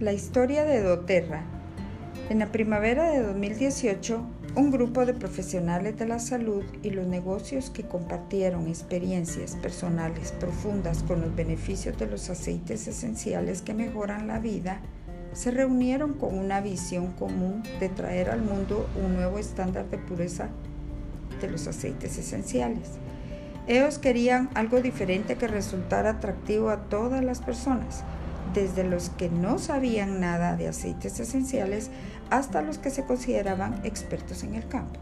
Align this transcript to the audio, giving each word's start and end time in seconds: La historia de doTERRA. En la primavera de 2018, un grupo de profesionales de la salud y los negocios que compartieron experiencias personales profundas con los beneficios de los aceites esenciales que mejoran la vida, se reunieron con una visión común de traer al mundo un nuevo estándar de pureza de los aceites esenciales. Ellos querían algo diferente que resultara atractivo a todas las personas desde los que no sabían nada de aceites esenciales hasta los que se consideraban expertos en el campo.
La 0.00 0.14
historia 0.14 0.64
de 0.64 0.82
doTERRA. 0.82 1.42
En 2.30 2.38
la 2.38 2.46
primavera 2.46 3.10
de 3.10 3.22
2018, 3.22 4.24
un 4.56 4.70
grupo 4.70 5.04
de 5.04 5.12
profesionales 5.12 5.98
de 5.98 6.06
la 6.06 6.18
salud 6.18 6.64
y 6.82 6.88
los 6.88 7.06
negocios 7.06 7.68
que 7.68 7.82
compartieron 7.82 8.66
experiencias 8.66 9.56
personales 9.56 10.32
profundas 10.40 11.02
con 11.02 11.20
los 11.20 11.36
beneficios 11.36 11.98
de 11.98 12.06
los 12.06 12.30
aceites 12.30 12.88
esenciales 12.88 13.60
que 13.60 13.74
mejoran 13.74 14.26
la 14.26 14.38
vida, 14.38 14.80
se 15.34 15.50
reunieron 15.50 16.14
con 16.14 16.38
una 16.38 16.62
visión 16.62 17.12
común 17.12 17.62
de 17.78 17.90
traer 17.90 18.30
al 18.30 18.40
mundo 18.40 18.88
un 19.04 19.16
nuevo 19.16 19.38
estándar 19.38 19.90
de 19.90 19.98
pureza 19.98 20.48
de 21.42 21.50
los 21.50 21.66
aceites 21.66 22.16
esenciales. 22.16 22.92
Ellos 23.66 23.98
querían 23.98 24.48
algo 24.54 24.80
diferente 24.80 25.36
que 25.36 25.46
resultara 25.46 26.12
atractivo 26.12 26.70
a 26.70 26.88
todas 26.88 27.22
las 27.22 27.42
personas 27.42 28.02
desde 28.54 28.84
los 28.84 29.10
que 29.10 29.28
no 29.28 29.58
sabían 29.58 30.20
nada 30.20 30.56
de 30.56 30.68
aceites 30.68 31.20
esenciales 31.20 31.90
hasta 32.30 32.62
los 32.62 32.78
que 32.78 32.90
se 32.90 33.04
consideraban 33.04 33.80
expertos 33.84 34.42
en 34.44 34.54
el 34.54 34.66
campo. 34.68 34.98